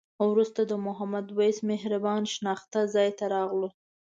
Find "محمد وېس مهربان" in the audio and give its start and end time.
0.85-2.21